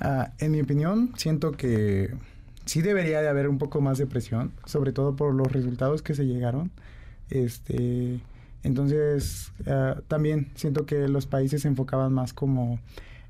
ah, 0.02 0.32
en 0.40 0.52
mi 0.52 0.60
opinión, 0.62 1.14
siento 1.16 1.54
que 1.54 2.14
sí 2.66 2.82
debería 2.82 3.22
de 3.22 3.30
haber 3.30 3.48
un 3.48 3.58
poco 3.58 3.80
más 3.80 3.98
de 3.98 4.08
presión, 4.08 4.52
sobre 4.66 4.92
todo 4.92 5.16
por 5.16 5.34
los 5.34 5.50
resultados 5.52 6.02
que 6.02 6.14
se 6.14 6.26
llegaron. 6.28 6.70
Este, 7.30 8.20
entonces, 8.64 9.52
ah, 9.68 10.02
también 10.10 10.50
siento 10.56 10.86
que 10.86 11.08
los 11.08 11.26
países 11.28 11.62
se 11.62 11.70
enfocaban 11.70 12.12
más 12.14 12.34
como 12.34 12.80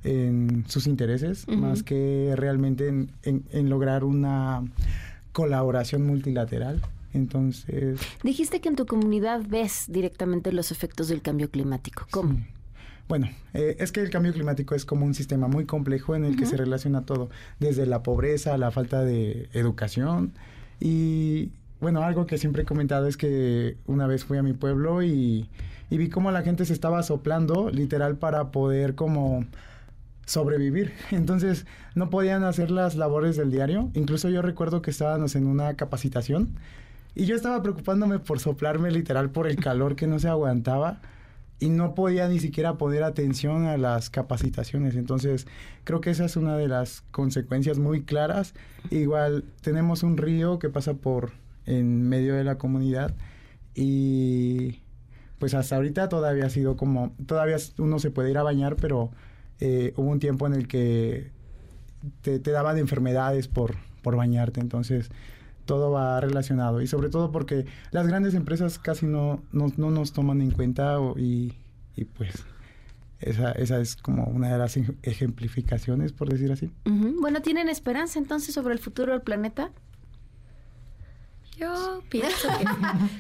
en 0.03 0.65
sus 0.68 0.88
intereses, 0.88 1.48
más 1.48 1.84
que 1.84 2.34
realmente 2.36 2.88
en, 2.88 3.12
en- 3.22 3.44
en 3.51 3.70
lograr 3.70 4.03
una 4.03 4.63
colaboración 5.32 6.06
multilateral. 6.06 6.82
Entonces, 7.14 8.00
Dijiste 8.24 8.62
que 8.62 8.70
en 8.70 8.76
tu 8.76 8.86
comunidad 8.86 9.42
ves 9.48 9.86
directamente 9.90 10.52
los 10.54 10.72
efectos 10.72 11.10
del 11.10 11.22
cambio 11.22 11.50
climático. 11.50 12.08
¿Cómo? 12.10 12.36
Sí. 12.36 12.46
Bueno, 13.10 13.30
eh, 13.54 13.76
es 13.80 13.92
que 13.92 14.00
el 14.00 14.10
cambio 14.10 14.32
climático 14.32 14.74
es 14.74 14.86
como 14.86 15.06
un 15.06 15.14
sistema 15.14 15.50
muy 15.50 15.66
complejo 15.66 16.16
en 16.16 16.24
el 16.24 16.38
que 16.38 16.46
se 16.46 16.56
relaciona 16.56 17.02
todo, 17.02 17.30
desde 17.60 17.86
la 17.86 18.04
pobreza, 18.04 18.58
la 18.58 18.72
falta 18.72 19.04
de 19.04 19.50
educación 19.52 20.32
y 20.80 21.52
bueno, 21.82 22.04
algo 22.04 22.26
que 22.26 22.38
siempre 22.38 22.62
he 22.62 22.66
comentado 22.66 23.08
es 23.08 23.18
que 23.18 23.76
una 23.86 24.08
vez 24.08 24.24
fui 24.24 24.38
a 24.38 24.44
mi 24.44 24.54
pueblo 24.54 25.04
y, 25.04 25.50
y 25.90 25.98
vi 25.98 26.10
cómo 26.10 26.32
la 26.32 26.42
gente 26.42 26.64
se 26.64 26.72
estaba 26.72 27.04
soplando 27.04 27.70
literal 27.70 28.16
para 28.18 28.52
poder 28.52 28.96
como 28.96 29.46
sobrevivir. 30.32 30.94
Entonces 31.12 31.66
no 31.94 32.10
podían 32.10 32.44
hacer 32.44 32.72
las 32.72 32.96
labores 32.96 33.36
del 33.36 33.52
diario. 33.52 33.90
Incluso 33.94 34.30
yo 34.30 34.42
recuerdo 34.42 34.82
que 34.82 34.92
estábamos 34.92 35.36
en 35.36 35.46
una 35.46 35.76
capacitación 35.76 36.56
y 37.14 37.26
yo 37.26 37.36
estaba 37.36 37.62
preocupándome 37.62 38.20
por 38.20 38.40
soplarme 38.40 38.90
literal 38.92 39.30
por 39.30 39.48
el 39.48 39.58
calor 39.58 39.96
que 39.96 40.08
no 40.08 40.18
se 40.20 40.30
aguantaba 40.30 41.02
y 41.60 41.70
no 41.70 41.94
podía 41.94 42.28
ni 42.28 42.40
siquiera 42.40 42.78
poner 42.78 43.04
atención 43.04 43.66
a 43.66 43.78
las 43.78 44.10
capacitaciones. 44.10 44.96
Entonces, 44.96 45.46
creo 45.84 46.02
que 46.02 46.10
esa 46.10 46.26
es 46.26 46.36
una 46.36 46.58
de 46.58 46.68
las 46.68 47.02
consecuencias 47.12 47.78
muy 47.78 48.04
claras. 48.04 48.56
Igual 48.90 49.44
tenemos 49.62 50.02
un 50.02 50.18
río 50.18 50.58
que 50.58 50.70
pasa 50.70 50.96
por 50.96 51.34
en 51.68 52.08
medio 52.10 52.34
de 52.34 52.44
la 52.44 52.58
comunidad 52.58 53.14
y 53.76 54.80
pues 55.38 55.54
hasta 55.54 55.76
ahorita 55.76 56.10
todavía 56.10 56.46
ha 56.46 56.50
sido 56.50 56.78
como, 56.78 57.14
todavía 57.26 57.58
uno 57.78 58.00
se 58.00 58.12
puede 58.12 58.32
ir 58.32 58.38
a 58.38 58.44
bañar, 58.44 58.76
pero 58.76 59.12
eh, 59.62 59.94
hubo 59.96 60.10
un 60.10 60.20
tiempo 60.20 60.46
en 60.48 60.53
el 60.53 60.68
que 60.68 61.32
te, 62.22 62.39
te 62.39 62.51
daban 62.51 62.77
enfermedades 62.77 63.48
por, 63.48 63.75
por 64.01 64.15
bañarte. 64.18 64.60
Entonces, 64.60 65.10
todo 65.65 65.91
va 65.91 66.20
relacionado 66.20 66.82
y 66.82 66.88
sobre 66.88 67.10
todo 67.10 67.32
porque 67.32 67.65
las 67.91 68.06
grandes 68.08 68.34
empresas 68.34 68.77
casi 68.80 69.06
no, 69.06 69.41
no, 69.53 69.72
no 69.77 69.89
nos 69.91 70.12
toman 70.12 70.41
en 70.41 70.51
cuenta 70.51 71.00
o- 71.00 71.18
y, 71.18 71.53
y 71.96 72.06
pues 72.06 72.34
esa, 73.20 73.51
esa 73.51 73.80
es 73.80 73.96
como 73.96 74.24
una 74.25 74.51
de 74.51 74.58
las 74.58 74.75
ej- 74.77 74.96
ejemplificaciones, 75.03 76.12
por 76.12 76.27
decir 76.30 76.51
así. 76.51 76.72
Bueno, 77.22 77.41
¿tienen 77.44 77.70
esperanza 77.70 78.18
entonces 78.20 78.53
sobre 78.56 78.74
el 78.74 78.80
futuro 78.80 79.12
del 79.13 79.22
planeta? 79.22 79.70
Yo 81.58 82.01
pienso 82.10 82.48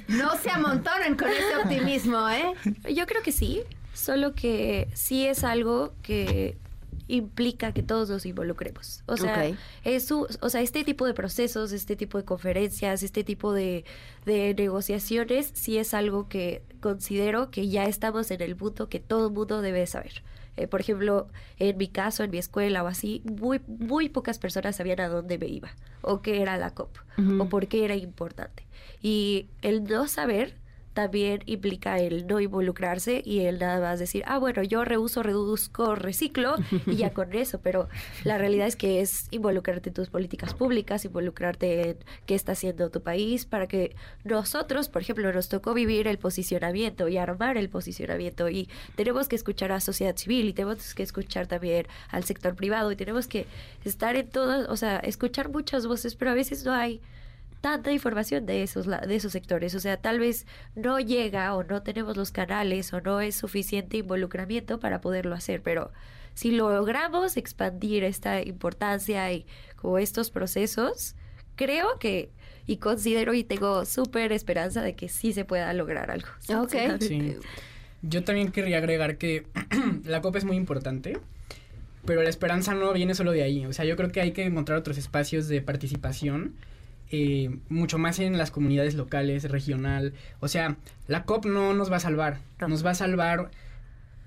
que 0.07 0.13
No 0.13 0.35
se 0.37 0.49
amontonen 0.49 1.15
con 1.15 1.29
ese 1.29 1.55
optimismo, 1.63 2.27
¿eh? 2.29 2.53
Yo 2.95 3.05
creo 3.05 3.21
que 3.21 3.31
sí, 3.31 3.61
solo 3.93 4.33
que 4.35 4.87
sí 4.93 5.25
es 5.25 5.43
algo 5.43 5.93
que 6.01 6.57
implica 7.07 7.73
que 7.73 7.83
todos 7.83 8.09
nos 8.09 8.25
involucremos. 8.25 9.03
O 9.05 9.17
sea, 9.17 9.35
es 9.83 10.05
su- 10.07 10.27
o 10.39 10.49
sea, 10.49 10.61
este 10.61 10.83
tipo 10.83 11.05
de 11.05 11.13
procesos, 11.13 11.71
este 11.73 11.95
tipo 11.97 12.17
de 12.17 12.23
conferencias, 12.23 13.03
este 13.03 13.23
tipo 13.23 13.53
de, 13.53 13.83
de 14.25 14.53
negociaciones, 14.53 15.51
sí 15.53 15.77
es 15.77 15.93
algo 15.93 16.29
que 16.29 16.63
considero 16.79 17.51
que 17.51 17.67
ya 17.67 17.85
estamos 17.85 18.31
en 18.31 18.41
el 18.41 18.55
punto 18.55 18.87
que 18.87 18.99
todo 18.99 19.27
el 19.27 19.33
mundo 19.33 19.61
debe 19.61 19.85
saber. 19.87 20.23
Eh, 20.57 20.67
por 20.67 20.81
ejemplo, 20.81 21.27
en 21.59 21.77
mi 21.77 21.87
caso, 21.87 22.23
en 22.23 22.31
mi 22.31 22.37
escuela 22.37 22.83
o 22.83 22.87
así, 22.87 23.21
muy, 23.25 23.61
muy 23.67 24.09
pocas 24.09 24.37
personas 24.37 24.75
sabían 24.77 24.99
a 25.01 25.07
dónde 25.09 25.37
me 25.37 25.47
iba, 25.47 25.71
o 26.01 26.21
qué 26.21 26.41
era 26.41 26.57
la 26.57 26.71
COP, 26.73 26.97
o 27.39 27.45
por 27.49 27.67
qué 27.67 27.83
era 27.85 27.95
importante. 27.95 28.63
Y 29.01 29.47
el 29.61 29.83
no 29.83 30.07
saber 30.07 30.55
también 30.93 31.41
implica 31.45 31.99
el 31.99 32.27
no 32.27 32.39
involucrarse 32.39 33.21
y 33.25 33.41
el 33.41 33.59
nada 33.59 33.79
más 33.79 33.99
decir, 33.99 34.23
ah, 34.27 34.37
bueno, 34.37 34.63
yo 34.63 34.83
reuso, 34.83 35.23
reduzco, 35.23 35.95
reciclo 35.95 36.55
y 36.85 36.97
ya 36.97 37.11
con 37.13 37.33
eso, 37.33 37.59
pero 37.61 37.87
la 38.23 38.37
realidad 38.37 38.67
es 38.67 38.75
que 38.75 39.01
es 39.01 39.27
involucrarte 39.31 39.89
en 39.89 39.93
tus 39.93 40.09
políticas 40.09 40.53
públicas, 40.53 41.05
involucrarte 41.05 41.91
en 41.91 41.97
qué 42.25 42.35
está 42.35 42.53
haciendo 42.53 42.89
tu 42.89 43.01
país 43.01 43.45
para 43.45 43.67
que 43.67 43.95
nosotros, 44.23 44.89
por 44.89 45.01
ejemplo, 45.01 45.31
nos 45.31 45.49
tocó 45.49 45.73
vivir 45.73 46.07
el 46.07 46.17
posicionamiento 46.17 47.07
y 47.07 47.17
armar 47.17 47.57
el 47.57 47.69
posicionamiento 47.69 48.49
y 48.49 48.67
tenemos 48.95 49.27
que 49.27 49.35
escuchar 49.35 49.71
a 49.71 49.79
sociedad 49.79 50.15
civil 50.15 50.47
y 50.47 50.53
tenemos 50.53 50.93
que 50.93 51.03
escuchar 51.03 51.47
también 51.47 51.87
al 52.09 52.23
sector 52.23 52.55
privado 52.55 52.91
y 52.91 52.95
tenemos 52.95 53.27
que 53.27 53.47
estar 53.85 54.15
en 54.15 54.29
todas, 54.29 54.67
o 54.69 54.75
sea, 54.75 54.97
escuchar 54.97 55.49
muchas 55.49 55.87
voces, 55.87 56.15
pero 56.15 56.31
a 56.31 56.33
veces 56.33 56.65
no 56.65 56.73
hay 56.73 57.01
tanta 57.61 57.91
información 57.91 58.45
de 58.45 58.63
esos 58.63 58.87
la- 58.87 58.99
de 59.01 59.15
esos 59.15 59.31
sectores, 59.31 59.75
o 59.75 59.79
sea, 59.79 59.97
tal 59.97 60.19
vez 60.19 60.45
no 60.75 60.99
llega 60.99 61.55
o 61.55 61.63
no 61.63 61.83
tenemos 61.83 62.17
los 62.17 62.31
canales 62.31 62.91
o 62.93 63.01
no 63.01 63.21
es 63.21 63.35
suficiente 63.35 63.97
involucramiento 63.97 64.79
para 64.79 64.99
poderlo 65.01 65.35
hacer, 65.35 65.61
pero 65.61 65.91
si 66.33 66.51
logramos 66.51 67.37
expandir 67.37 68.03
esta 68.03 68.41
importancia 68.41 69.31
y 69.31 69.45
como 69.75 69.97
estos 69.99 70.31
procesos, 70.31 71.15
creo 71.55 71.99
que 71.99 72.31
y 72.67 72.77
considero 72.77 73.33
y 73.33 73.43
tengo 73.43 73.85
súper 73.85 74.31
esperanza 74.31 74.81
de 74.81 74.95
que 74.95 75.09
sí 75.09 75.33
se 75.33 75.45
pueda 75.45 75.73
lograr 75.73 76.09
algo. 76.11 76.27
Ok. 76.55 76.73
Sí. 77.01 77.35
Yo 78.03 78.23
también 78.23 78.51
querría 78.51 78.77
agregar 78.77 79.17
que 79.17 79.45
la 80.05 80.21
COP 80.21 80.37
es 80.37 80.45
muy 80.45 80.55
importante, 80.55 81.17
pero 82.05 82.23
la 82.23 82.29
esperanza 82.29 82.73
no 82.73 82.93
viene 82.93 83.13
solo 83.13 83.31
de 83.31 83.43
ahí. 83.43 83.65
O 83.65 83.73
sea, 83.73 83.83
yo 83.85 83.95
creo 83.95 84.09
que 84.11 84.21
hay 84.21 84.31
que 84.31 84.43
encontrar 84.45 84.77
otros 84.79 84.97
espacios 84.97 85.47
de 85.47 85.61
participación, 85.61 86.55
eh, 87.11 87.57
mucho 87.69 87.97
más 87.97 88.19
en 88.19 88.37
las 88.37 88.51
comunidades 88.51 88.95
locales, 88.95 89.43
regional. 89.49 90.13
O 90.39 90.47
sea, 90.47 90.77
la 91.07 91.23
COP 91.25 91.45
no 91.45 91.73
nos 91.73 91.91
va 91.91 91.97
a 91.97 91.99
salvar, 91.99 92.39
No. 92.59 92.67
nos 92.67 92.85
va 92.85 92.91
a 92.91 92.95
salvar 92.95 93.51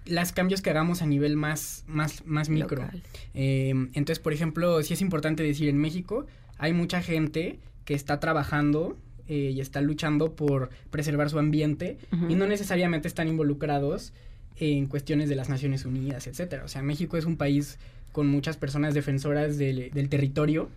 los 0.07 0.33
cambios 0.33 0.61
que 0.61 0.71
hagamos 0.71 1.01
a 1.01 1.07
nivel 1.07 1.37
más, 1.37 1.85
más, 1.87 2.27
más 2.27 2.49
micro. 2.49 2.87
Eh, 3.33 3.71
entonces, 3.95 4.19
por 4.19 4.33
ejemplo, 4.33 4.83
sí 4.83 4.95
es 4.95 5.01
importante 5.01 5.43
decir, 5.43 5.69
en 5.69 5.79
México 5.79 6.27
hay 6.59 6.73
mucha 6.73 7.01
gente 7.01 7.59
que 7.85 7.95
está 7.95 8.21
trabajando 8.21 8.99
eh, 9.27 9.53
y 9.55 9.61
está 9.61 9.81
luchando 9.81 10.37
por 10.37 10.69
preservar 10.91 11.31
su 11.31 11.39
ambiente 11.39 11.97
y 12.29 12.35
no 12.35 12.47
necesariamente 12.47 13.09
están 13.09 13.29
involucrados 13.29 14.13
en 14.57 14.87
cuestiones 14.87 15.29
de 15.29 15.35
las 15.37 15.49
Naciones 15.49 15.87
Unidas, 15.87 16.27
etcétera. 16.27 16.65
O 16.65 16.69
sea, 16.69 16.83
México 16.83 17.17
es 17.17 17.25
un 17.25 17.37
país 17.37 17.79
con 18.13 18.29
muchas 18.29 18.57
personas 18.57 18.95
defensoras 18.95 19.59
del, 19.59 19.91
territorio 20.09 20.69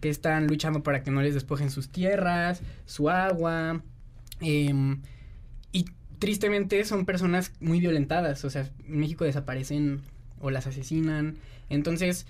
que 0.00 0.08
están 0.08 0.46
luchando 0.46 0.82
para 0.82 1.02
que 1.02 1.10
no 1.10 1.22
les 1.22 1.34
despojen 1.34 1.70
sus 1.70 1.88
tierras, 1.88 2.62
su 2.86 3.10
agua. 3.10 3.82
Em, 4.40 5.00
y 5.72 5.84
tristemente 6.18 6.84
son 6.84 7.04
personas 7.06 7.52
muy 7.60 7.80
violentadas. 7.80 8.44
O 8.44 8.50
sea, 8.50 8.70
en 8.88 8.98
México 8.98 9.24
desaparecen 9.24 10.00
o 10.40 10.50
las 10.50 10.66
asesinan. 10.66 11.36
Entonces, 11.68 12.26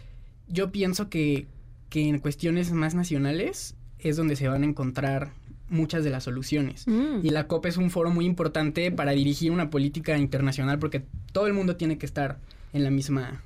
yo 0.48 0.72
pienso 0.72 1.08
que, 1.08 1.46
que 1.88 2.08
en 2.08 2.18
cuestiones 2.18 2.72
más 2.72 2.94
nacionales 2.94 3.74
es 3.98 4.16
donde 4.16 4.36
se 4.36 4.48
van 4.48 4.62
a 4.62 4.66
encontrar 4.66 5.32
muchas 5.70 6.04
de 6.04 6.10
las 6.10 6.24
soluciones. 6.24 6.86
Mm. 6.86 7.24
Y 7.24 7.30
la 7.30 7.46
COP 7.46 7.66
es 7.66 7.76
un 7.76 7.90
foro 7.90 8.10
muy 8.10 8.26
importante 8.26 8.90
para 8.90 9.12
dirigir 9.12 9.52
una 9.52 9.70
política 9.70 10.18
internacional 10.18 10.78
porque 10.78 11.02
todo 11.32 11.46
el 11.46 11.54
mundo 11.54 11.76
tiene 11.76 11.96
que 11.96 12.06
estar 12.06 12.38
en 12.72 12.84
la 12.84 12.90
misma 12.90 13.42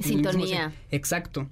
sintonía. 0.00 0.72
exacto. 0.90 1.48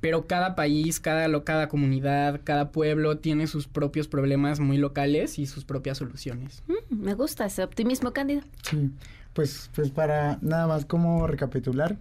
Pero 0.00 0.26
cada 0.26 0.54
país, 0.54 1.00
cada, 1.00 1.42
cada 1.44 1.68
comunidad, 1.68 2.40
cada 2.44 2.70
pueblo 2.70 3.18
tiene 3.18 3.46
sus 3.46 3.66
propios 3.66 4.06
problemas 4.06 4.60
muy 4.60 4.78
locales 4.78 5.38
y 5.38 5.46
sus 5.46 5.64
propias 5.64 5.98
soluciones. 5.98 6.62
Mm, 6.68 7.02
me 7.02 7.14
gusta 7.14 7.46
ese 7.46 7.64
optimismo, 7.64 8.12
Cándido. 8.12 8.42
Sí, 8.62 8.90
pues, 9.32 9.70
pues 9.74 9.90
para 9.90 10.38
nada 10.40 10.66
más 10.66 10.84
como 10.84 11.26
recapitular, 11.26 11.96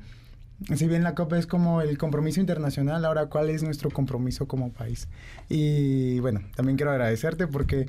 si 0.76 0.88
bien 0.88 1.04
la 1.04 1.14
COP 1.14 1.34
es 1.34 1.48
como 1.48 1.82
el 1.82 1.98
compromiso 1.98 2.40
internacional, 2.40 3.06
ahora 3.06 3.28
cuál 3.28 3.50
es 3.50 3.64
nuestro 3.64 3.92
compromiso 3.92 4.48
como 4.48 4.72
país. 4.72 5.08
Y 5.50 6.20
bueno, 6.20 6.42
también 6.56 6.78
quiero 6.78 6.92
agradecerte 6.92 7.48
porque 7.48 7.88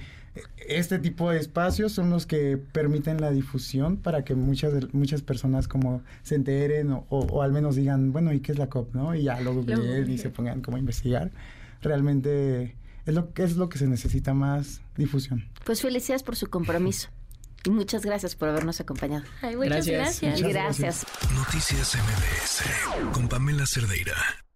este 0.68 0.98
tipo 0.98 1.30
de 1.30 1.38
espacios 1.38 1.92
son 1.92 2.10
los 2.10 2.26
que 2.26 2.58
permiten 2.58 3.20
la 3.20 3.30
difusión 3.30 3.96
para 3.96 4.25
que 4.25 4.34
muchas 4.34 4.92
muchas 4.92 5.22
personas 5.22 5.66
como 5.66 6.02
se 6.22 6.34
enteren 6.34 6.90
o, 6.90 7.42
al 7.42 7.52
menos 7.52 7.76
digan, 7.76 8.12
bueno, 8.12 8.32
¿y 8.32 8.40
qué 8.40 8.52
es 8.52 8.58
la 8.58 8.68
COP? 8.68 8.94
¿no? 8.94 9.14
Y 9.14 9.25
ya 9.25 9.40
lo 9.40 9.54
googleen 9.54 10.10
y 10.10 10.18
se 10.18 10.30
pongan 10.30 10.60
como 10.60 10.76
a 10.76 10.80
investigar. 10.80 11.30
Realmente 11.80 12.76
es 13.06 13.14
lo, 13.14 13.30
es 13.37 13.56
lo 13.56 13.68
que 13.68 13.78
se 13.78 13.87
necesita 13.87 14.34
más 14.34 14.82
difusión. 14.96 15.46
Pues 15.64 15.80
felicidades 15.80 16.22
por 16.22 16.37
su 16.37 16.48
compromiso. 16.48 17.08
Y 17.68 17.70
muchas 17.70 18.02
gracias 18.02 18.34
por 18.34 18.48
habernos 18.48 18.80
acompañado. 18.80 19.26
muchas 19.42 19.87
gracias. 19.87 20.40
gracias. 20.40 21.06
Noticias 21.34 21.96
MBS 21.96 23.12
con 23.12 23.28
Pamela 23.28 23.66
Cerdeira. 23.66 24.47